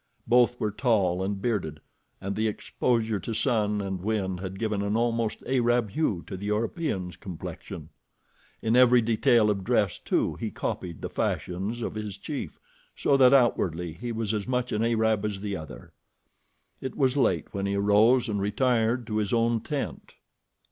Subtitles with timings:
[0.25, 1.79] Both were tall and bearded,
[2.19, 6.47] and the exposure to sun and wind had given an almost Arab hue to the
[6.47, 7.89] European's complexion.
[8.63, 12.59] In every detail of dress, too, he copied the fashions of his chief,
[12.95, 15.93] so that outwardly he was as much an Arab as the other.
[16.81, 20.15] It was late when he arose and retired to his own tent.